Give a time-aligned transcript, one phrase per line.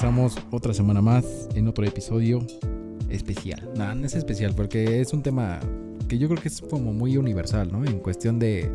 [0.00, 2.38] regresamos otra semana más en otro episodio
[3.10, 3.68] especial.
[3.76, 5.58] No, no es especial porque es un tema
[6.06, 7.84] que yo creo que es como muy universal, ¿no?
[7.84, 8.70] En cuestión de,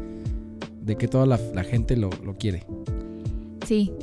[0.81, 2.65] de que toda la, la gente lo, lo, quiere.
[3.65, 3.93] Sí.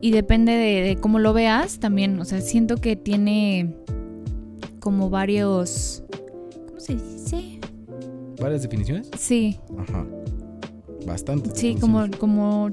[0.00, 2.18] Y depende de, de, cómo lo veas también.
[2.18, 3.74] O sea, siento que tiene
[4.80, 6.04] como varios...
[6.68, 7.60] ¿Cómo se dice?
[8.40, 9.10] ¿Varias definiciones?
[9.18, 9.58] Sí.
[9.76, 10.06] Ajá.
[11.06, 11.50] Bastante.
[11.54, 12.70] Sí, como, como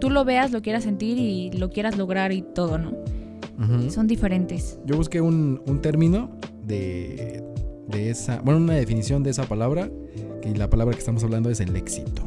[0.00, 2.90] tú lo veas, lo quieras sentir y lo quieras lograr y todo, ¿no?
[2.90, 3.90] Uh -huh.
[3.90, 4.78] Son diferentes.
[4.84, 6.30] Yo busqué un, un término
[6.66, 7.42] de,
[7.88, 9.90] de, esa, bueno, una definición de esa palabra,
[10.42, 12.22] que la palabra que estamos hablando es el éxito.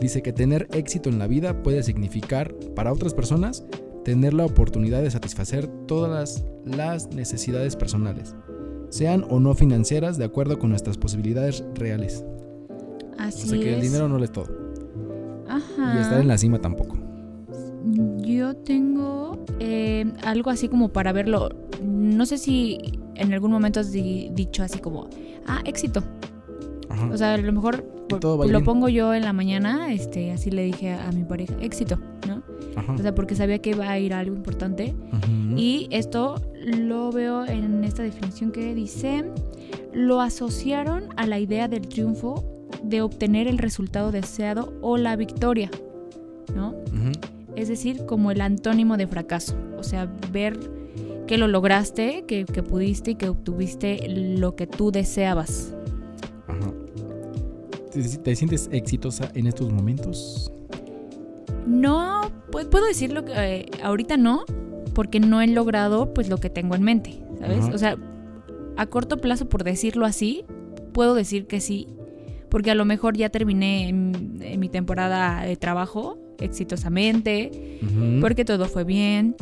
[0.00, 3.64] Dice que tener éxito en la vida puede significar, para otras personas,
[4.04, 8.34] tener la oportunidad de satisfacer todas las, las necesidades personales,
[8.90, 12.24] sean o no financieras, de acuerdo con nuestras posibilidades reales.
[13.18, 13.76] Así o sea que es.
[13.76, 14.46] el dinero no lo es todo.
[15.48, 15.94] Ajá.
[15.96, 16.96] Y estar en la cima tampoco.
[18.22, 21.50] Yo tengo eh, algo así como para verlo.
[21.82, 22.78] No sé si
[23.14, 25.08] en algún momento has di dicho así como,
[25.46, 26.02] ah, éxito.
[26.88, 27.08] Ajá.
[27.12, 27.84] O sea, a lo mejor
[28.22, 28.64] lo bien.
[28.64, 32.42] pongo yo en la mañana, este, así le dije a, a mi pareja, éxito, ¿no?
[32.76, 32.92] Ajá.
[32.92, 34.94] O sea, porque sabía que iba a ir algo importante.
[35.12, 35.56] Ujú.
[35.56, 39.24] Y esto lo veo en esta definición que dice,
[39.92, 42.44] lo asociaron a la idea del triunfo
[42.84, 45.70] de obtener el resultado deseado o la victoria,
[46.54, 46.74] ¿no?
[47.56, 49.54] Es decir, como el antónimo de fracaso.
[49.78, 50.58] O sea, ver
[51.26, 55.74] que lo lograste, que, que pudiste y que obtuviste lo que tú deseabas.
[56.48, 56.72] Ajá.
[57.92, 60.52] ¿Te, te sientes exitosa en estos momentos?
[61.66, 64.44] No, pu- puedo decirlo que eh, ahorita no,
[64.94, 67.60] porque no he logrado pues lo que tengo en mente, ¿sabes?
[67.64, 67.74] Ajá.
[67.74, 67.96] O sea,
[68.76, 70.44] a corto plazo, por decirlo así,
[70.92, 71.86] puedo decir que sí,
[72.54, 77.80] porque a lo mejor ya terminé en, en mi temporada de trabajo exitosamente,
[78.20, 79.34] porque todo fue bien,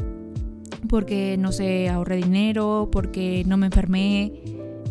[0.88, 4.32] porque no sé, ahorré dinero, porque no me enfermé.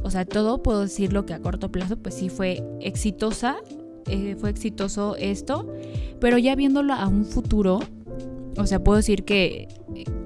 [0.04, 3.58] O sea, todo puedo decirlo que a corto plazo pues sí fue exitosa,
[4.06, 5.74] eh, fue exitoso esto,
[6.20, 7.80] pero ya viéndolo a un futuro,
[8.56, 9.68] o sea, puedo decir que,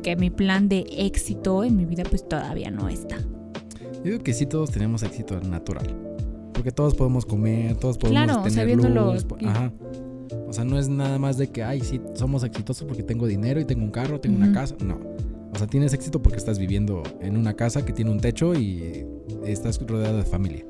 [0.03, 3.16] que mi plan de éxito en mi vida pues todavía no está.
[4.03, 6.05] Yo digo que sí, todos tenemos éxito natural.
[6.56, 9.26] Porque todos podemos comer, todos podemos Claro, o sea, tener viéndolo luz.
[9.46, 9.72] Ajá.
[10.48, 13.60] O sea, no es nada más de que, ay, sí, somos exitosos porque tengo dinero
[13.60, 14.76] y tengo un carro, tengo una casa.
[14.84, 15.00] No.
[15.54, 19.06] O sea, tienes éxito porque estás viviendo en una casa que tiene un techo y
[19.46, 20.66] estás rodeado de familia.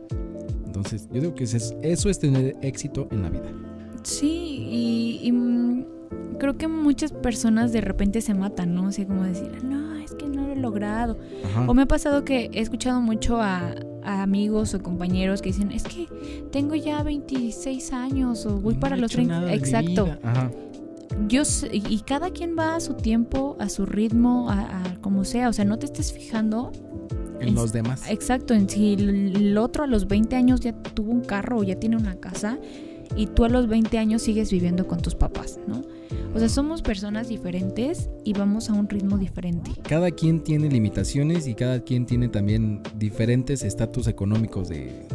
[0.65, 3.51] Entonces, yo digo que eso es, eso es tener éxito en la vida.
[4.03, 5.85] Sí, y, y, mm,
[6.37, 8.87] creo que muchas personas de repente se matan, ¿no?
[8.87, 11.17] Así como decir, no, es que no lo he logrado.
[11.45, 11.65] Ajá.
[11.67, 13.73] O me ha pasado que he escuchado mucho a,
[14.05, 16.07] a amigos o compañeros que dicen, es que
[16.51, 19.33] tengo ya 26 años o voy No para he los hecho 30.
[19.35, 20.07] nada de mi Exacto.
[20.23, 20.51] Ajá.
[21.27, 25.23] Yo sé- y cada quien va a su tiempo, a su ritmo, a, a como
[25.23, 25.49] sea.
[25.49, 26.71] O sea, no te estés fijando.
[27.39, 28.09] En En- los demás.
[28.09, 31.63] Exacto, en si el el otro a los 20 años ya tuvo un carro o
[31.63, 32.57] ya tiene una casa
[33.15, 35.81] y tú a los 20 años sigues viviendo con tus papás, ¿no?
[36.33, 39.71] O sea, somos personas diferentes y vamos a un ritmo diferente.
[39.83, 45.07] Cada quien tiene limitaciones y cada quien tiene también diferentes estatus económicos de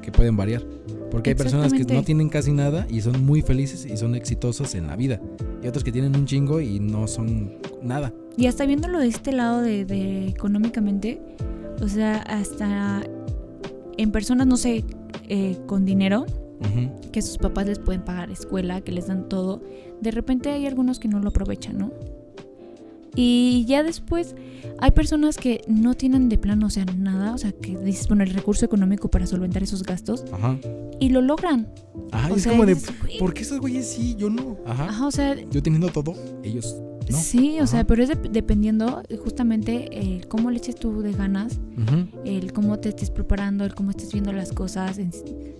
[0.00, 0.62] que pueden variar.
[1.10, 4.74] Porque hay personas que no tienen casi nada y son muy felices y son exitosos
[4.74, 5.20] en la vida.
[5.62, 8.12] Y otros que tienen un chingo y no son nada.
[8.36, 11.20] Y hasta viéndolo de este lado de, de económicamente,
[11.80, 13.02] o sea, hasta
[13.96, 14.84] en personas, no sé,
[15.28, 16.26] eh, con dinero,
[17.12, 19.62] Que sus papás les pueden pagar escuela, que les dan todo,
[20.00, 21.92] de repente hay algunos que no lo aprovechan, ¿no?
[23.16, 24.34] Y ya después
[24.80, 27.76] hay personas que no tienen de plano, o sea, nada, o sea, que
[28.08, 30.58] bueno, el recurso económico para solventar esos gastos Ajá.
[30.98, 31.68] y lo logran.
[32.10, 32.76] Ajá, o es sea, como de,
[33.18, 34.56] ¿por qué esos güeyes sí, yo no?
[34.66, 34.88] Ajá.
[34.88, 36.76] Ajá, o sea, Yo teniendo todo, ellos
[37.10, 37.16] no.
[37.18, 41.12] sí, o sea, pero es de- dependiendo eh, justamente el cómo le eches tú de
[41.12, 41.58] ganas,
[42.24, 44.98] el cómo te estés preparando, el cómo estés viendo las cosas.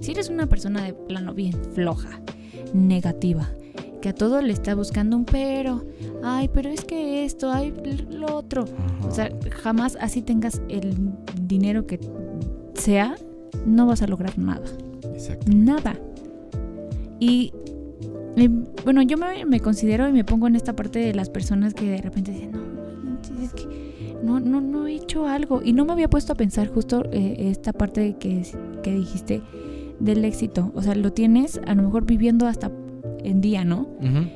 [0.01, 2.21] Si eres una persona de plano bien floja,
[2.73, 3.49] negativa,
[4.03, 5.85] que a todo le está buscando un pero,
[6.23, 7.73] ay, pero es que esto, ay,
[8.11, 8.65] lo otro.
[8.65, 9.07] Ajá.
[9.09, 9.31] O sea,
[9.63, 10.95] jamás así tengas el
[11.43, 12.01] dinero que
[12.75, 13.15] sea,
[13.67, 14.65] no vas a lograr nada.
[15.15, 15.47] Exacto.
[15.55, 15.95] Nada.
[17.21, 17.53] Y,
[18.37, 18.49] y,
[18.85, 21.87] bueno, yo me, me considero y me pongo en esta parte de las personas que
[21.89, 22.61] de repente dicen, no,
[23.11, 25.61] manches, es que no, no, no he hecho algo.
[25.63, 28.43] Y no me había puesto a pensar justo eh, esta parte que,
[28.83, 29.43] que dijiste
[30.01, 30.73] del éxito.
[30.75, 32.71] O sea, lo tienes a lo mejor viviendo hasta
[33.23, 33.83] en día, ¿no?
[34.01, 34.27] Ujú.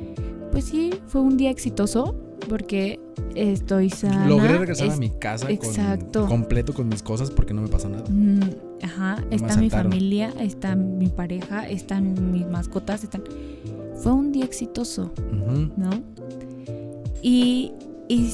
[0.52, 2.14] Pues sí, fue un día exitoso
[2.48, 2.98] porque
[3.34, 4.26] estoy sana.
[4.28, 6.26] Logré regresar a mi casa con- exacto.
[6.26, 8.04] completo con mis cosas porque no me pasó nada.
[8.08, 8.40] Mm,
[8.82, 13.22] ajá, está mi familia, está mi pareja, están mis mascotas, están...
[13.98, 15.12] Fue un día exitoso.
[15.76, 15.90] ¿no?
[17.22, 17.72] Y
[18.08, 18.30] Y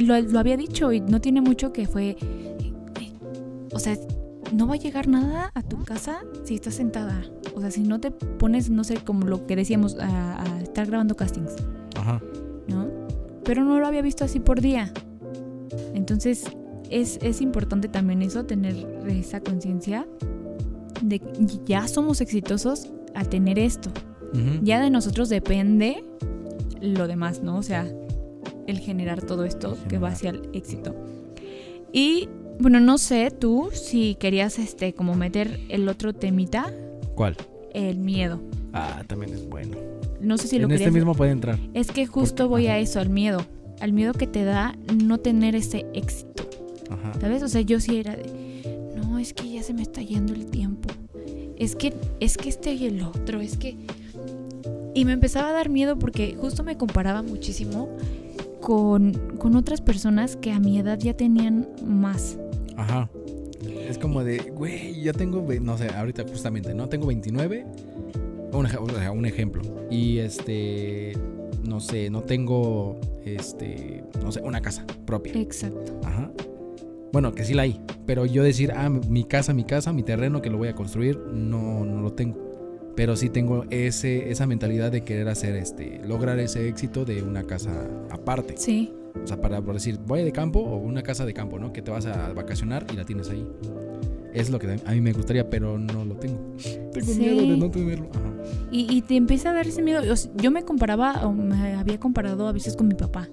[0.00, 2.16] lo, lo había dicho y no tiene mucho que fue...
[3.74, 3.96] O sea,
[4.54, 7.22] no va a llegar nada a tu casa si estás sentada.
[7.54, 10.86] O sea, si no te pones, no sé, como lo que decíamos, a, a estar
[10.86, 11.52] grabando castings,
[11.96, 12.20] Ajá.
[12.68, 12.86] ¿no?
[13.44, 14.92] Pero no lo había visto así por día.
[15.94, 16.44] Entonces,
[16.90, 18.74] es, es importante también eso, tener
[19.08, 20.06] esa conciencia
[21.02, 23.90] de que ya somos exitosos al tener esto.
[24.62, 26.04] Ya de nosotros depende
[26.80, 27.56] lo demás, ¿no?
[27.58, 27.86] O sea,
[28.66, 30.94] el generar todo esto que va hacia el éxito.
[31.92, 36.72] Y bueno, no sé tú si querías este como meter el otro temita,
[37.14, 37.36] ¿Cuál?
[37.74, 38.40] el miedo.
[38.72, 39.76] Ah, también es bueno.
[40.20, 41.58] No sé si lo en este mismo puede entrar.
[41.74, 43.44] Es que justo Porque- voy a eso, al miedo.
[43.80, 46.48] Al miedo que te da no tener ese éxito.
[46.88, 47.12] Ajá.
[47.20, 47.42] ¿Sabes?
[47.42, 48.62] O sea, yo sí era de,
[48.96, 50.88] no, es que ya se me está yendo el tiempo.
[51.56, 53.76] Es que, es que este y el otro, es que...
[54.94, 57.88] Y me empezaba a dar miedo porque justo me comparaba muchísimo
[58.60, 62.38] con, con otras personas que a mi edad ya tenían más.
[62.76, 63.08] Ajá.
[63.88, 66.88] Es como de, güey, ya tengo, no sé, ahorita justamente, ¿no?
[66.88, 67.66] Tengo 29,
[68.52, 69.62] un, ej- o sea, un ejemplo.
[69.90, 71.12] Y este,
[71.64, 75.32] no sé, no tengo, este, no sé, una casa propia.
[75.34, 75.98] Exacto.
[76.04, 76.30] Ajá.
[77.12, 77.80] Bueno, que sí la hay.
[78.06, 81.18] Pero yo decir, ah, mi casa, mi casa, mi terreno que lo voy a construir,
[81.32, 82.51] no, no lo tengo.
[82.94, 87.44] Pero sí tengo ese, esa mentalidad de querer hacer este, lograr ese éxito de una
[87.44, 88.54] casa aparte.
[88.56, 88.92] Sí.
[89.22, 91.72] O sea, para decir, voy de campo o una casa de campo, ¿no?
[91.72, 93.46] Que te vas a vacacionar y la tienes ahí.
[94.32, 96.38] Es lo que a mí me gustaría, pero no lo tengo.
[96.92, 97.18] Tengo Sí.
[97.20, 98.08] miedo de no tenerlo.
[98.14, 98.32] Ajá.
[98.70, 100.00] Y, y te empieza a dar ese miedo.
[100.10, 103.28] O sea, Yo me comparaba, o me había comparado a veces con mi papá.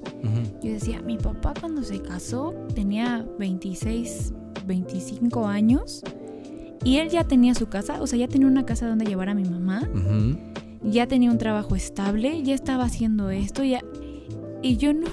[0.62, 4.34] Yo decía, mi papá cuando se casó tenía 26,
[4.68, 6.04] 25 años
[6.84, 9.34] y él ya tenía su casa, o sea, ya tenía una casa donde llevar a
[9.36, 9.88] mi mamá,
[10.84, 13.82] ya tenía un trabajo estable, ya estaba haciendo esto, ya...
[14.62, 15.08] Y yo no,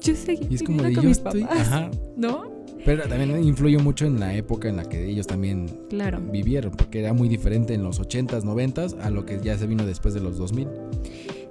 [0.00, 1.42] yo seguía Y es como de yo mis estoy.
[1.42, 1.90] papás, Ajá.
[2.16, 2.50] ¿no?
[2.84, 6.20] Pero también influye mucho en la época en la que ellos también Claro.
[6.20, 9.86] vivieron, porque era muy diferente en los 80s, 90s a lo que ya se vino
[9.86, 10.66] después de los 2000.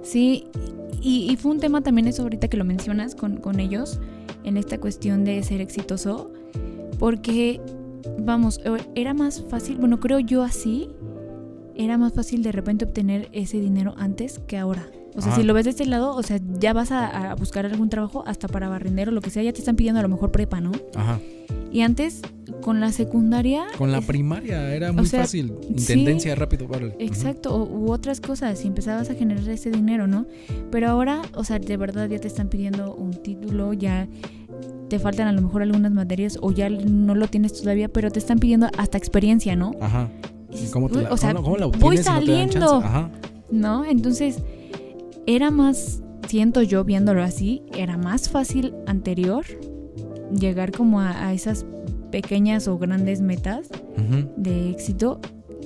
[0.02, 0.46] Sí,
[1.00, 3.98] y, y fue un tema también eso ahorita que lo mencionas con, con ellos,
[4.44, 6.30] en esta cuestión de ser exitoso,
[6.98, 7.60] porque,
[8.18, 8.60] vamos,
[8.94, 10.88] era más fácil, bueno, creo yo así,
[11.74, 14.88] era más fácil de repente obtener ese dinero antes que ahora.
[15.14, 15.40] O sea, Ajá.
[15.42, 18.24] si lo ves de este lado, o sea, ya vas a, a buscar algún trabajo
[18.26, 20.72] hasta para barrendero, lo que sea, ya te están pidiendo a lo mejor prepa, ¿no?
[20.94, 21.20] Ajá.
[21.70, 22.22] Y antes,
[22.62, 23.66] con la secundaria...
[23.76, 25.52] Con la es- primaria era muy sea, fácil.
[25.68, 26.64] Intendencia rápido.
[26.66, 26.92] Ujú.
[26.98, 30.24] Exacto, o- u otras cosas, y empezabas a generar ese dinero, ¿no?
[30.70, 34.08] Pero ahora, o sea, de verdad ya te están pidiendo un título, ya
[34.92, 38.18] te faltan a lo mejor algunas materias o ya no lo tienes todavía, pero te
[38.18, 39.70] están pidiendo hasta experiencia, ¿no?
[39.80, 40.10] Ajá.
[40.50, 43.10] Y ¿Cómo, te "Uy, la, o sea, cómo- cómo la voy si no saliendo, Ajá.
[43.50, 43.86] ¿no?
[43.86, 44.36] Entonces,
[45.26, 49.46] era más, siento yo viéndolo así, era más fácil anterior
[50.38, 51.64] llegar como a, a esas
[52.10, 53.68] pequeñas o grandes metas
[54.36, 55.20] de éxito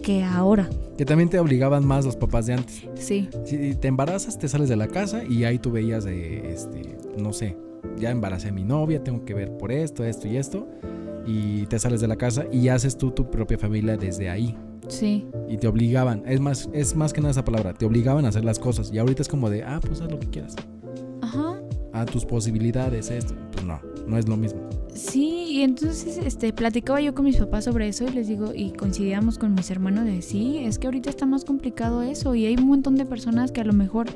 [0.05, 2.85] que ahora, Que también te obligaban más los papás de antes.
[2.95, 3.29] sí.
[3.45, 7.33] Si te embarazas, te sales de la casa y ahí tú veías de, este, no
[7.33, 7.57] sé,
[7.99, 10.69] ya embaracé a mi novia, tengo que ver por esto, esto y esto.
[11.27, 14.57] Y te sales de la casa y haces tú tu propia familia desde ahí.
[14.89, 18.29] Sí, Y te obligaban, es más, es más que nada esa palabra, te obligaban a
[18.29, 18.93] hacer las cosas.
[18.93, 20.55] Y ahorita es como de, ah, pues haz lo que quieras.
[21.23, 21.61] ajá,
[21.93, 23.35] A tus posibilidades, esto.
[23.51, 24.61] Pues no, no es lo mismo.
[24.95, 28.73] sí, y entonces este platicaba yo con mis papás sobre eso y les digo, y
[28.73, 32.55] coincidíamos con mis hermanos de sí, es que ahorita está más complicado eso, y hay
[32.55, 34.07] un montón de personas que a lo mejor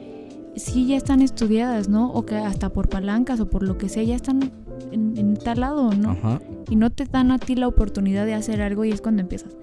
[0.56, 2.10] sí ya están estudiadas, ¿no?
[2.12, 4.50] O que hasta por palancas o por lo que sea ya están
[4.92, 6.10] en, en tal lado, ¿no?
[6.12, 6.40] Ajá.
[6.68, 9.56] y no te dan a ti la oportunidad de hacer algo y es cuando empiezas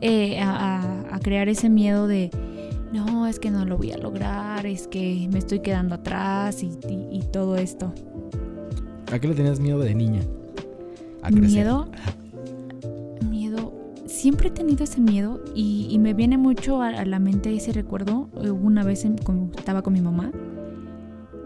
[0.00, 2.30] eh, a, a- crear ese miedo de
[2.92, 6.66] no, es que no lo voy a lograr, es que me estoy quedando atrás y,
[6.88, 7.92] y- y todo esto.
[9.12, 10.20] ¿A qué le tenías miedo de niña?
[11.22, 11.50] A crecer.
[11.50, 11.88] Miedo.
[14.26, 17.70] Siempre he tenido ese miedo y, y me viene mucho a, a la mente ese
[17.72, 18.28] recuerdo.
[18.42, 20.32] Eh, Una vez en- con- estaba con mi mamá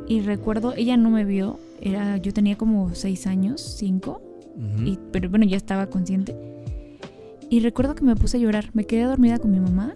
[0.08, 4.22] y recuerdo, ella no me vio, era, yo tenía como seis años, cinco.
[4.82, 6.34] Y- pero bueno, ya estaba consciente.
[7.50, 8.70] Y recuerdo que me puse a llorar.
[8.72, 9.94] Me quedé dormida con mi mamá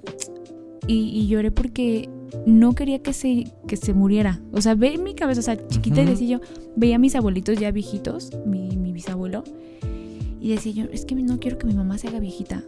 [0.86, 2.10] y, y lloré porque
[2.44, 4.42] no quería que se, que se muriera.
[4.52, 6.40] O sea, ve en mi cabeza, o sea, chiquita y decía yo,
[6.76, 9.42] veía a mis abuelitos ya viejitos, mi, mi bisabuelo,
[10.44, 12.62] y decía yo, es que no quiero que mi mamá se haga viejita.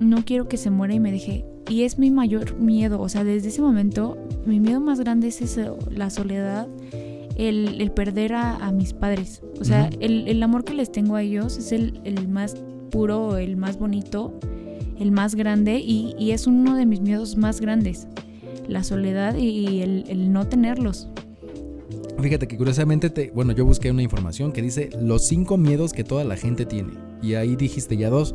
[0.00, 1.44] No quiero que se muera y me deje.
[1.68, 2.98] Y es mi mayor miedo.
[2.98, 6.66] O sea, desde ese momento, mi miedo más grande es eso, la soledad,
[7.36, 9.42] el, el perder a, a mis padres.
[9.60, 12.56] O sea, el, el amor que les tengo a ellos es el, el más
[12.90, 14.32] puro, el más bonito,
[14.98, 18.08] el más grande y, y es uno de mis miedos más grandes.
[18.66, 21.10] La soledad y, y el, el no tenerlos.
[22.20, 26.04] Fíjate que curiosamente, te, bueno, yo busqué una información que dice los cinco miedos que
[26.04, 26.92] toda la gente tiene.
[27.22, 28.34] Y ahí dijiste ya dos.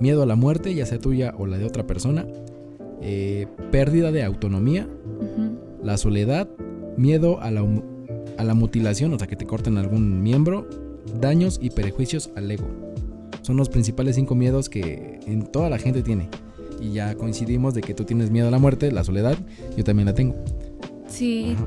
[0.00, 2.26] Miedo a la muerte, ya sea tuya o la de otra persona.
[3.02, 4.88] eh, pérdida de autonomía.
[5.82, 6.48] La soledad.
[6.96, 7.64] Miedo a la,
[8.36, 10.68] a la mutilación, o sea, que te corten algún miembro.
[11.20, 12.66] Daños y prejuicios al ego.
[13.42, 16.28] Son los principales cinco miedos que en toda la gente tiene.
[16.80, 19.38] Y ya coincidimos de que tú tienes miedo a la muerte, la soledad.
[19.76, 20.34] Yo también la tengo.
[21.06, 21.66] Sí, Ajá.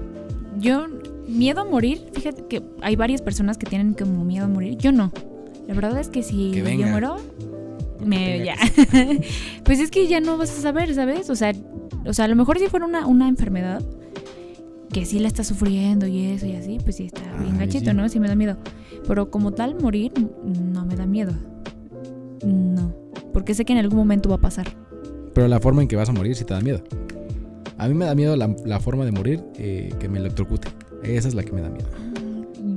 [0.60, 0.86] yo,
[1.27, 4.77] miedo a morir, fíjate que hay varias personas que tienen como miedo a morir.
[4.77, 5.12] Yo no.
[5.68, 7.18] La verdad es que si Que yo muero,
[8.06, 8.56] me, ya.
[9.63, 11.30] pues es que ya no vas a saber, ¿sabes?
[11.30, 11.53] O sea,
[12.06, 13.82] o sea, a lo mejor si fuera una, una enfermedad
[14.92, 17.92] que sí la está sufriendo y eso y así, pues sí está bien Ay, gachito,
[17.92, 17.98] sí.
[17.98, 18.08] ¿no?
[18.10, 18.58] Sí me da miedo.
[19.08, 20.12] Pero como tal, morir
[20.44, 21.34] no me da miedo.
[22.46, 22.94] No.
[23.32, 24.68] Porque sé que en algún momento va a pasar.
[25.34, 26.84] Pero la forma en que vas a morir sí te da miedo.
[27.77, 30.68] A mí me da miedo la, la forma de morir eh, que me electrocute.
[31.03, 31.88] Esa es la que me da miedo.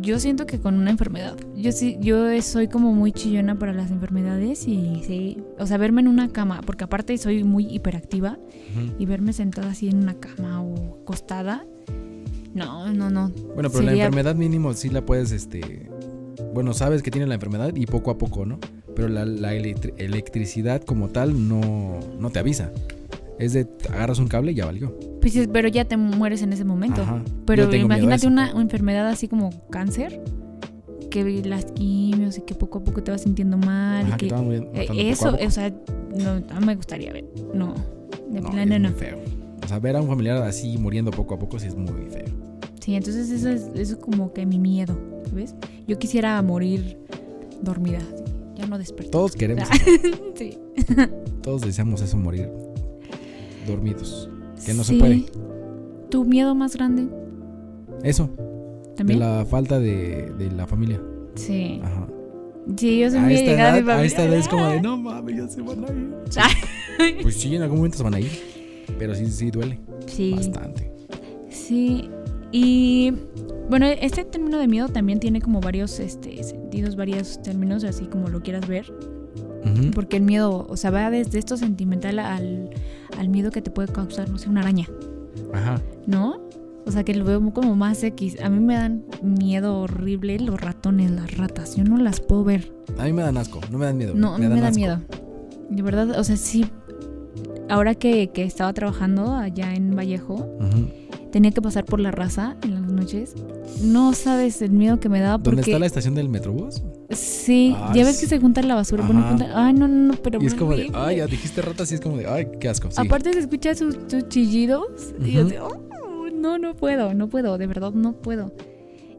[0.02, 1.36] Yo siento que con una enfermedad.
[1.56, 6.00] Yo sí, yo soy como muy chillona para las enfermedades y sí, o sea, verme
[6.00, 8.38] en una cama, porque aparte soy muy hiperactiva
[8.98, 11.66] y verme sentada así en una cama o acostada,
[12.54, 13.30] no, no, no.
[13.54, 15.88] Bueno, pero la enfermedad mínimo sí la puedes, este...
[16.54, 18.58] Bueno, sabes que tiene la enfermedad y poco a poco, ¿no?
[18.94, 22.72] Pero la, la electri- electricidad como tal no, no te avisa.
[23.38, 24.96] Es de agarras un cable y ya valió.
[25.34, 27.02] Pues pero ya te mueres en ese momento.
[27.02, 27.22] Ajá.
[27.46, 30.22] Pero imagínate una, una enfermedad así como cáncer,
[31.10, 34.04] que las quimios y que poco a poco te vas sintiendo mal.
[34.04, 35.44] y Ajá, que que, muriendo- eh, poco eso, poco.
[35.46, 35.70] o sea,
[36.16, 37.24] no, no me gustaría ver.
[37.54, 37.74] No,
[38.30, 38.90] de No, plano es no.
[38.90, 39.18] muy feo.
[39.64, 42.24] O sea, ver a un familiar así muriendo poco a poco sí es muy feo.
[42.80, 44.96] Sí, entonces eso es, eso es como que mi miedo,
[45.32, 45.56] ¿ves?
[45.88, 46.98] Yo quisiera morir
[47.62, 47.98] dormida,
[48.54, 49.10] ya no despertar.
[49.10, 49.68] Todos queremos,
[50.36, 50.56] Sí.
[51.42, 52.48] todos deseamos eso, morir
[53.66, 54.30] dormidos.
[54.64, 54.98] Que no se Sí.
[54.98, 55.24] puede.
[56.10, 57.08] ¿Tu miedo más grande
[58.02, 58.30] Eso,
[58.96, 59.18] también?
[59.18, 61.00] de la falta de, de la familia.
[61.34, 61.80] Sí.
[61.82, 62.06] Ajá.
[62.76, 64.06] Sí, yo soy A muy esta, allegada a mi edad, a familia.
[64.06, 66.16] esta edad es como de, no mames, ya se van a ir.
[67.22, 68.30] Pues sí, en algún momento se van a ir.
[68.98, 70.32] Pero sí, sí duele Sí.
[70.34, 70.90] bastante.
[71.50, 72.08] Sí,
[72.52, 73.12] y
[73.68, 78.28] bueno, este término de miedo también tiene como varios este, sentidos, varios términos, así como
[78.28, 78.86] lo quieras ver.
[79.64, 79.90] Ujú.
[79.92, 82.70] Porque el miedo, o sea, va desde esto sentimental al,
[83.18, 84.86] al miedo que te puede causar, no sé, una araña,
[85.52, 85.80] Ajá.
[86.06, 86.40] ¿no?
[86.86, 88.40] O sea, que lo veo como más X.
[88.40, 91.74] A mí me dan miedo horrible los ratones, las ratas.
[91.74, 92.72] Yo no las puedo ver.
[92.96, 94.14] A mí me dan asco, no me dan miedo.
[94.14, 94.78] No, a mí me, dan da asco.
[94.78, 95.00] miedo.
[95.68, 96.64] De verdad, o sea, sí.
[97.68, 100.48] Ahora que, que estaba trabajando allá en Vallejo,
[101.32, 103.34] tenía que pasar por la raza en las noches.
[103.82, 106.84] No sabes el miedo que me daba ¿Dónde está la estación del Metrobús?
[107.10, 110.46] Sí, ya ves que se junta la basura, bueno, ay no, no, no, pero Y
[110.46, 112.90] es como de, ay, ya dijiste ratas y es como de, ay, qué asco.
[112.90, 112.96] Sí.
[113.00, 117.58] Aparte se escucha sus, sus chillidos y yo de, "Oh, no, no puedo, no puedo,
[117.58, 118.52] de verdad no puedo.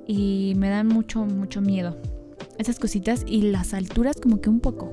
[0.06, 1.98] Y me dan mucho, mucho miedo.
[2.58, 4.92] Esas cositas y las alturas como que un poco,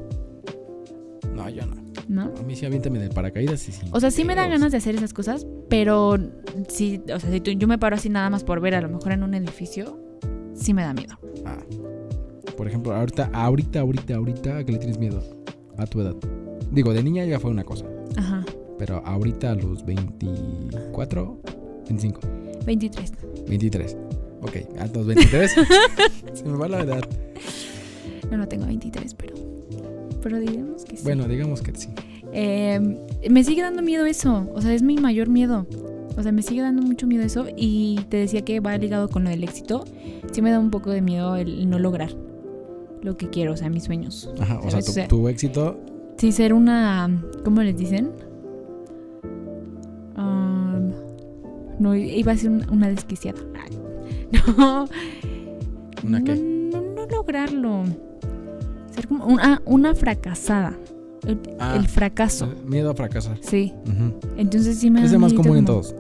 [1.35, 1.75] No, yo no.
[2.09, 2.33] ¿no?
[2.39, 3.87] A mí sí aviéntame del paracaídas y sí.
[3.91, 6.17] O sea, sí me dan ganas de hacer esas cosas, pero
[6.69, 8.89] sí, o sea, si tú- yo me paro así nada más por ver a lo
[8.89, 9.99] mejor en un edificio,
[10.55, 11.19] sí me da miedo.
[11.45, 11.57] Ah.
[12.57, 15.23] Por ejemplo, ahorita, ahorita, ahorita, ahorita, ¿a qué le tienes miedo?
[15.77, 16.15] A tu edad.
[16.71, 17.87] Digo, de niña ya fue una cosa.
[18.17, 18.45] Ajá.
[18.79, 21.41] Pero ahorita a los 24,
[21.89, 22.21] 25,
[22.65, 23.13] 23.
[23.49, 23.97] 23.
[24.43, 25.55] Ok, a los 23.
[26.33, 27.03] se me va la edad.
[28.31, 29.35] No, no tengo 23, pero.
[30.23, 31.03] Pero digamos que sí.
[31.05, 31.89] Bueno, digamos que sí.
[32.33, 32.81] Eh,
[33.29, 34.49] me sigue dando miedo eso.
[34.55, 35.67] O sea, es mi mayor miedo.
[36.17, 37.47] O sea, me sigue dando mucho miedo eso.
[37.57, 39.85] Y te decía que va ligado con lo del éxito.
[40.33, 42.24] Sí me da un poco de miedo el no lograr
[43.05, 44.29] lo que quiero, o sea, mis sueños.
[44.41, 45.79] Ajá, o sea, tu, O sea- tu éxito.
[46.17, 47.23] Sí, ser una.
[47.45, 48.11] ¿Cómo les dicen?
[50.17, 50.91] Um,
[51.79, 53.41] no, iba a ser una, una desquiciada.
[54.59, 54.87] No.
[56.03, 56.35] ¿Una qué?
[56.35, 57.85] No, no lograrlo.
[58.91, 60.77] Ser como una, una fracasada.
[61.27, 62.49] El, Ah, el fracaso.
[62.67, 63.39] Miedo a fracasar.
[63.41, 63.73] Sí.
[63.87, 64.15] Ujú.
[64.37, 65.95] Entonces sí me Es más común en todos.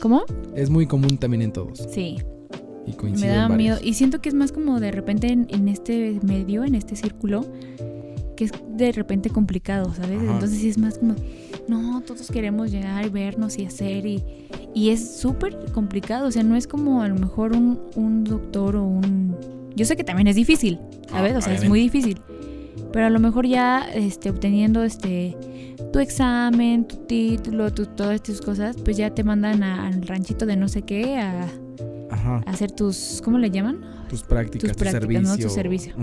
[0.00, 0.22] ¿Cómo?
[0.54, 1.78] Es muy común también en todos.
[1.92, 2.18] Sí.
[2.86, 3.74] Y Me coincide da en miedo.
[3.76, 3.82] varios.
[3.90, 7.44] Y siento que es más como de repente en, en este medio, en este círculo,
[8.36, 10.20] que es de repente complicado, ¿sabes?
[10.22, 10.32] Ajá.
[10.32, 11.14] Entonces sí es más como,
[11.68, 14.24] no, todos queremos llegar y vernos y hacer y,
[14.74, 16.26] y es súper complicado.
[16.26, 19.36] O sea, no es como a lo mejor un, un doctor o un...
[19.76, 20.78] Yo sé que también es difícil,
[21.10, 21.34] ¿sabes?
[21.34, 22.18] Ah, o sea, es muy difícil.
[22.92, 25.36] Pero a lo mejor ya este, obteniendo este
[25.92, 30.44] tu examen, tu título, tu, todas estas cosas, pues ya te mandan a- al ranchito
[30.46, 31.46] de no sé qué a,
[32.20, 32.42] Ajá.
[32.46, 33.80] hacer tus, ¿cómo le llaman?
[34.08, 35.36] Tus prácticas, tus tu prácticas, servicio.
[35.36, 35.36] ¿no?
[35.36, 35.94] Tu servicio.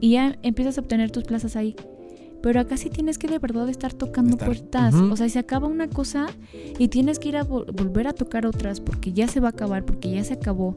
[0.00, 1.74] Y ya empiezas a obtener tus plazas ahí.
[2.42, 4.94] Pero acá sí tienes que de verdad estar tocando Estar, puertas.
[4.94, 5.12] ujú.
[5.12, 6.26] O sea, se acaba una cosa
[6.78, 9.50] y tienes que ir a vol- volver a tocar otras porque ya se va a
[9.50, 10.74] acabar, porque ya se acabó.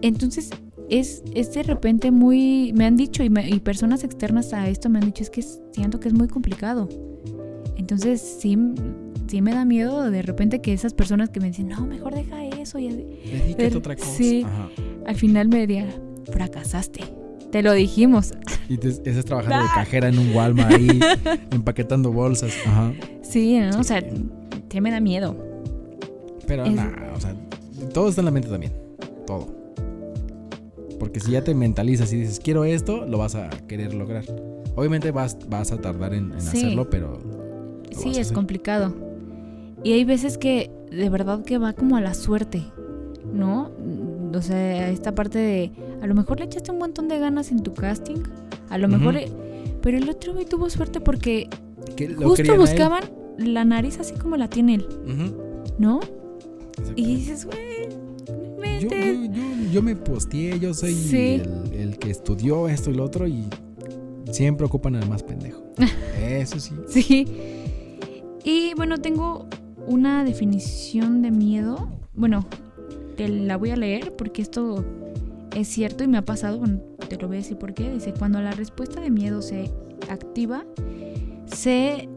[0.00, 0.50] Entonces,
[0.88, 2.72] es, es de repente muy...
[2.74, 5.42] Me han dicho y, me- y personas externas a esto me han dicho, es que
[5.72, 6.88] siento que es muy complicado.
[7.76, 8.56] Entonces, sí,
[9.26, 12.43] sí me da miedo de repente que esas personas que me dicen, no, mejor deja
[12.64, 14.10] eso y así", Dedícate a otra cosa.
[14.12, 14.42] sí.
[14.44, 14.68] Ajá.
[15.06, 15.88] al final me digan,
[16.32, 17.00] fracasaste.
[17.52, 18.32] Te lo dijimos.
[18.68, 19.74] Y te, estás trabajando de Ah.
[19.74, 20.98] cajera en un Walmart ahí,
[21.52, 22.52] empaquetando bolsas.
[22.66, 22.92] Ajá.
[23.22, 23.78] Sí, ¿no?
[23.78, 24.02] O sea,
[24.70, 25.36] sí me da miedo.
[26.46, 27.34] Pero Es- nah, o sea,
[27.92, 28.72] todo está en la mente también.
[29.26, 29.48] Todo.
[30.98, 34.24] Porque si ya te mentalizas y dices, quiero esto, lo vas a querer lograr.
[34.76, 36.58] Obviamente vas, vas a tardar en, en Sí.
[36.58, 37.18] hacerlo, pero.
[37.92, 38.94] Sí, es complicado.
[39.82, 42.62] Y hay veces que de verdad que va como a la suerte,
[43.32, 43.70] ¿no?
[44.34, 45.72] O sea, esta parte de,
[46.02, 48.16] a lo mejor le echaste un montón de ganas en tu casting,
[48.68, 49.24] a lo mejor, Ujú.
[49.24, 49.30] le-
[49.82, 51.48] pero el otro güey tuvo suerte porque
[51.96, 53.02] Que lo justo buscaban
[53.38, 54.86] la nariz así como la tiene él.
[55.78, 56.00] ¿no?
[56.96, 57.88] Y dices, güey,
[58.26, 58.34] Yo,
[58.88, 59.14] inventes".
[59.14, 61.40] yo, yo, yo me posteé, yo soy Sí.
[61.72, 63.44] el, el que estudió esto y lo otro y
[64.32, 65.62] siempre ocupan al más pendejo.
[66.20, 66.72] Eso sí.
[66.88, 67.26] Sí.
[68.44, 69.46] Y bueno, tengo
[69.86, 71.88] una definición de miedo.
[72.14, 72.46] Bueno,
[73.16, 74.84] te la voy a leer porque esto
[75.54, 76.58] es cierto y me ha pasado.
[76.58, 77.90] Bueno, te lo voy a decir por qué.
[77.90, 79.70] Dice, cuando la respuesta de miedo se
[80.08, 80.64] activa,
[81.46, 82.08] se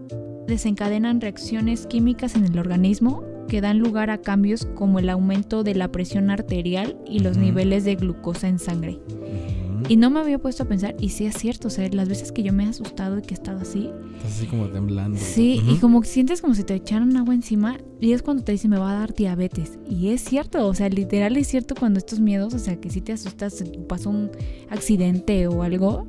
[0.47, 5.75] desencadenan reacciones químicas en el organismo que dan lugar a cambios como el aumento de
[5.75, 9.00] la presión arterial y los niveles de glucosa en sangre.
[9.89, 12.32] Y no me había puesto a pensar, y sí es cierto, o sea, las veces
[12.32, 15.17] que yo me he asustado y que he estado así, Estás así como temblando.
[15.20, 18.51] Sí, y como que sientes como si te echaran agua encima y es cuando te
[18.51, 19.77] dicen me va a dar diabetes.
[19.89, 23.01] Y es cierto, o sea, literal es cierto cuando estos miedos, o sea, que si
[23.01, 24.32] te asustas, pasó un
[24.70, 26.08] accidente o algo.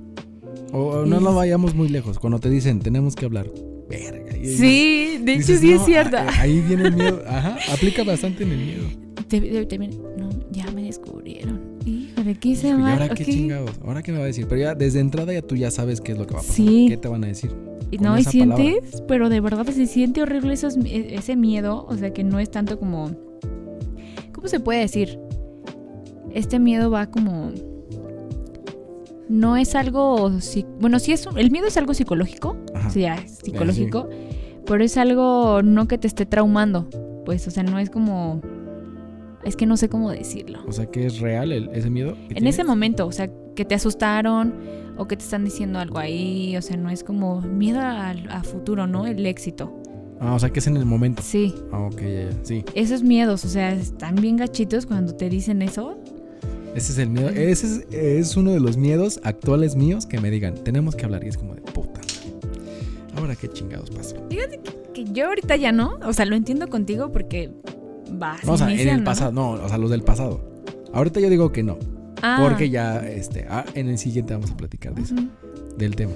[0.72, 2.18] O, no nos vayamos muy lejos.
[2.18, 3.48] Cuando te dicen, tenemos que hablar.
[3.88, 4.32] Verga.
[4.42, 6.16] Sí, de hecho sí "No, es cierto.
[6.38, 7.22] Ahí viene el miedo.
[7.26, 7.56] Ajá.
[7.72, 8.84] Aplica bastante en el miedo.
[9.28, 11.57] Te- te- no, ya me descubrieron.
[12.38, 13.70] Híjole, ¿qué hice Híjole, ¿y ahora qué chingados?
[13.84, 14.46] ¿Ahora qué me va a decir?
[14.48, 16.56] Pero ya desde entrada ya tú ya sabes qué es lo que va a pasar.
[16.56, 16.86] Sí.
[16.88, 17.50] ¿Qué te van a decir?
[18.00, 18.30] No, y palabra.
[18.30, 22.38] sientes, pero de verdad se siente horrible esos- e- ese miedo, o sea, que no
[22.38, 23.10] es tanto como...
[24.32, 25.18] ¿Cómo se puede decir?
[26.34, 27.50] Este miedo va como...
[29.28, 30.30] No es algo...
[30.80, 31.26] Bueno, sí es...
[31.26, 32.90] un- El miedo es algo psicológico, Ajá.
[32.90, 34.08] sí, ya es psicológico,
[34.66, 36.88] pero es algo no que te esté traumando,
[37.24, 38.40] pues, o sea, no es como...
[39.44, 40.60] Es que no sé cómo decirlo.
[40.66, 42.16] O sea, que es real el- ese miedo.
[42.28, 44.54] que En ese momento, o sea, que te asustaron
[44.96, 48.42] o que te están diciendo algo ahí, o sea, no es como miedo al a
[48.42, 49.06] futuro, ¿no?
[49.06, 49.72] El éxito.
[50.20, 51.22] Ah, o sea, que es en el momento.
[51.22, 52.30] Sí, Ah, ok, ya, ya.
[52.42, 52.64] Sí.
[52.74, 55.96] esos miedos, o sea, están bien gachitos cuando te dicen eso.
[56.74, 57.28] Ese es el miedo.
[57.30, 61.22] Ese es, es uno de los miedos actuales míos que me digan, tenemos que hablar.
[61.24, 62.00] Y es como de puta.
[63.16, 64.16] Ahora qué chingados pasa.
[64.94, 67.50] Que yo ahorita ya no, o sea, lo entiendo contigo porque
[68.12, 68.44] vas.
[68.44, 70.40] No, o sea, en el pasado, no, o sea, los del pasado.
[70.92, 71.78] Ahorita yo digo que no,
[72.22, 75.14] Ah, porque ya, este, ah, en el siguiente vamos a platicar de eso,
[75.76, 76.12] del tema.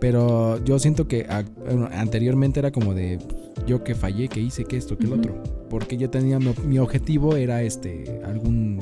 [0.00, 3.18] Pero yo siento que ah, bueno, anteriormente era como de
[3.66, 5.42] yo que fallé, que hice, que esto, que el otro.
[5.70, 8.80] Porque yo tenía, mi, mi objetivo era este, algún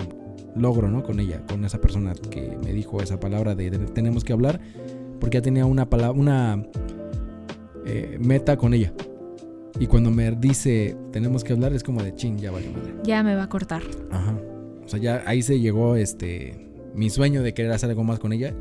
[0.57, 1.03] logro, ¿no?
[1.03, 4.61] Con ella, con esa persona que me dijo esa palabra de, de tenemos que hablar,
[5.21, 6.65] porque ya tenía una palabra, una
[7.87, 8.93] eh, meta con ella.
[9.79, 12.95] Y cuando me dice tenemos que hablar, es como de ching, ya vale madre.
[13.05, 13.83] Ya me va a cortar.
[14.11, 14.37] Ajá.
[14.85, 18.33] O sea, ya ahí se llegó este mi sueño de querer hacer algo más con
[18.33, 18.53] ella.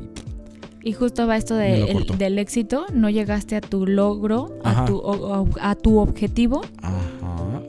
[0.82, 4.86] Y Y justo va esto de el- del éxito, no llegaste a tu logro, a
[4.86, 7.62] tu, o- a tu objetivo ajá.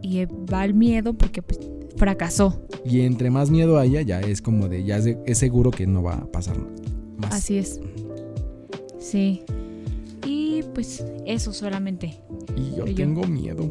[0.00, 1.60] y va el miedo porque pues,
[1.96, 2.62] fracasó.
[2.86, 6.14] Y entre más miedo haya, ya es como de ya es seguro que no va
[6.14, 6.56] a pasar
[7.18, 7.34] más.
[7.34, 7.78] Así es.
[8.98, 9.42] Sí.
[10.74, 12.20] Pues eso solamente.
[12.56, 13.70] Y yo tengo miedo.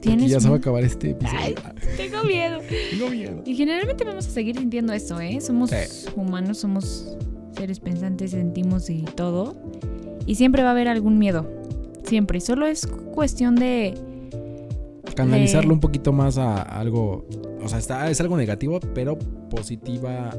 [0.00, 1.38] ¿Tienes ya se va a acabar este episodio.
[1.40, 1.54] Ay.
[1.96, 2.58] Tengo miedo.
[2.90, 3.42] Tengo miedo.
[3.46, 5.40] Y generalmente vamos a seguir sintiendo esto, ¿eh?
[5.40, 6.06] Somos Sí.
[6.14, 7.16] humanos, somos
[7.56, 9.56] seres pensantes, sentimos y todo.
[10.26, 11.50] Y siempre va a haber algún miedo.
[12.04, 12.40] Siempre.
[12.40, 13.94] Solo es cuestión de...
[15.16, 17.24] Canalizarlo de- un poquito más a algo.
[17.62, 20.36] O sea, está, es algo negativo, pero positiva.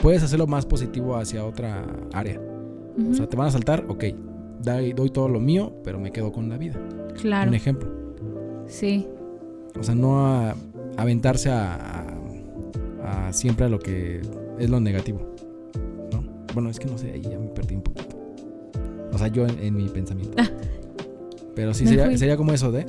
[0.00, 2.40] Puedes hacerlo más positivo hacia otra área.
[3.10, 4.04] O sea, te van a saltar, ok.
[4.62, 6.74] Doy, doy todo lo mío, pero me quedo con la vida.
[7.20, 7.48] claro.
[7.48, 7.88] Un ejemplo.
[8.66, 9.06] Sí.
[9.78, 10.54] O sea, no a,
[10.96, 12.06] aventarse a,
[13.04, 14.20] a- siempre a lo que
[14.58, 15.20] es lo negativo.
[16.12, 16.24] ¿no?
[16.54, 18.16] Bueno, es que no sé, ahí ya me perdí un poquito.
[19.12, 20.36] O sea, yo en, en mi pensamiento.
[20.38, 20.48] Ah.
[21.54, 22.84] Pero sí, sería, sería como eso de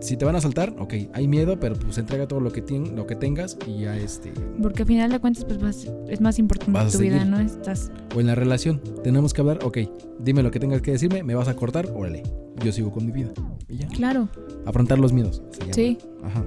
[0.00, 2.94] si te van a saltar, ok, hay miedo, pero pues entrega todo lo que, tien-
[2.94, 4.32] lo que tengas y ya este...
[4.62, 7.24] Porque al final de cuentas, pues vas- es más importante tu vida.
[7.24, 7.40] ¿no?
[7.40, 7.90] Estás.
[8.14, 9.78] O en la relación, tenemos que hablar, ok,
[10.20, 12.22] dime lo que tengas que decirme, me vas a cortar, órale,
[12.64, 13.30] yo sigo con mi vida.
[13.68, 13.88] Y ya.
[13.88, 14.28] Claro.
[14.66, 15.42] Afrontar los miedos.
[15.72, 15.98] Sí.
[16.22, 16.44] Ajá,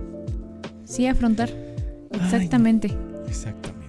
[0.85, 1.49] Sí, afrontar.
[2.11, 2.91] Exactamente.
[3.27, 3.87] exactamente.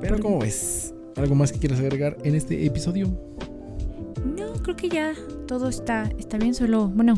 [0.00, 0.94] Pero Por- ¿cómo ves?
[1.16, 3.08] ¿Algo más que quieras agregar en este episodio?
[4.36, 5.12] No, creo que ya
[5.46, 7.14] todo está, está bien, solo, bueno,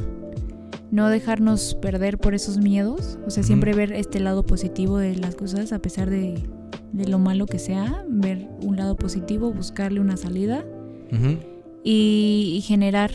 [0.90, 3.18] no dejarnos perder por esos miedos.
[3.26, 6.42] O sea, siempre ver este lado positivo de las cosas, a pesar de,
[6.92, 10.64] de lo malo que sea, ver un lado positivo, buscarle una salida
[11.84, 13.10] y, y generar,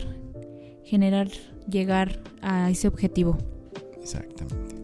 [0.84, 1.28] generar,
[1.70, 3.36] llegar a ese objetivo.
[4.00, 4.74] Exactamente.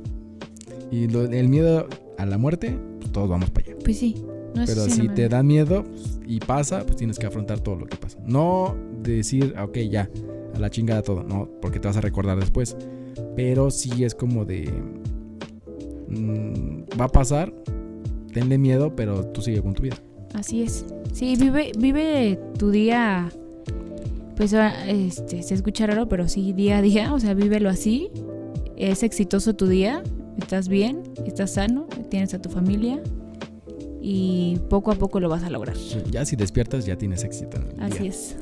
[0.90, 3.76] Y lo- el miedo a la muerte, pues, todos vamos para allá.
[3.84, 4.16] Pues sí.
[4.54, 7.24] No Pero sí no si me- te da miedo pues, y pasa, pues tienes que
[7.24, 8.18] afrontar todo lo que pasa.
[8.26, 10.10] No decir, "Ah, ok, ya,
[10.54, 12.76] a la chingada todo, no, porque te vas a recordar después.
[13.36, 14.70] Pero sí es como de.
[16.08, 17.52] mm, va a pasar,
[18.32, 19.96] tenle miedo, pero tú sigue con tu vida.
[20.34, 20.84] Así es.
[21.12, 23.30] Sí, vive, vive tu día.
[24.36, 27.12] Pues ah, este, se escucha raro, pero sí, día a día.
[27.14, 28.10] O sea, vívelo así.
[28.76, 30.02] Es exitoso tu día.
[30.38, 33.02] Estás bien, estás sano, tienes a tu familia.
[34.00, 35.76] Y poco a poco lo vas a lograr.
[36.10, 38.10] Ya si despiertas, ya tienes éxito en el Así día.
[38.10, 38.36] es.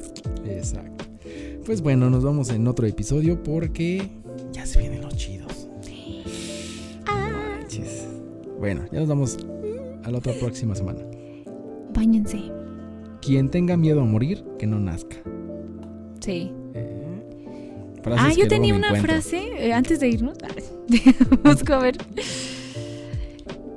[0.49, 1.05] Exacto.
[1.70, 4.11] Pues bueno, nos vamos en otro episodio porque
[4.50, 5.68] ya se vienen los chidos.
[7.06, 8.09] Manches.
[8.59, 9.38] Bueno, ya nos vamos
[10.02, 10.98] a la otra próxima semana.
[11.94, 12.42] Báñense.
[13.22, 15.14] Quien tenga miedo a morir, que no nazca.
[16.18, 16.50] Sí.
[16.74, 17.22] Eh,
[18.16, 19.12] Ah, yo tenía una encuentro.
[19.12, 20.38] frase eh, antes de irnos.
[21.44, 21.98] Busco a ver.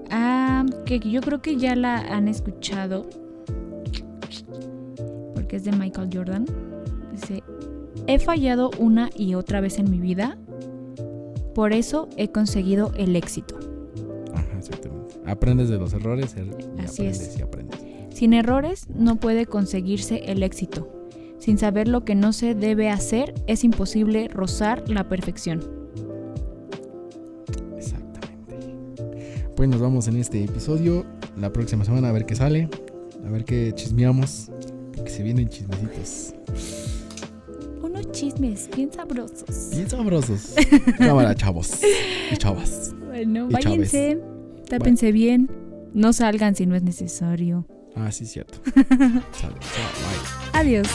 [0.09, 3.07] Ah, que yo creo que ya la han escuchado.
[5.35, 6.47] Porque es de Michael Jordan.
[7.11, 7.43] Dice:
[8.07, 10.37] He fallado una y otra vez en mi vida.
[11.55, 13.57] Por eso he conseguido el éxito.
[14.33, 15.15] Ajá, exactamente.
[15.25, 17.39] Aprendes de los errores er- y Así aprendes es.
[17.39, 17.79] y aprendes.
[18.09, 20.89] Sin errores no puede conseguirse el éxito.
[21.39, 25.61] Sin saber lo que no se debe hacer, es imposible rozar la perfección.
[27.77, 29.45] Exactamente.
[29.55, 31.05] Pues nos vamos en este episodio.
[31.37, 32.69] La próxima semana a ver qué sale.
[33.25, 34.49] A ver qué chismeamos.
[34.95, 36.33] Porque se vienen chismecitos.
[38.13, 39.71] Chismes bien sabrosos.
[39.71, 40.53] Bien sabrosos.
[40.97, 41.81] Cámara, chavos.
[42.31, 42.93] Y chavas.
[43.07, 44.21] Bueno, Y váyanse,
[44.69, 45.49] tápense bien,
[45.93, 47.67] no salgan si no es necesario.
[47.95, 48.59] Ah, sí, cierto.
[50.53, 50.87] Adiós.